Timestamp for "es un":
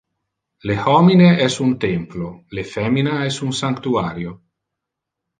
1.47-1.75, 3.27-3.53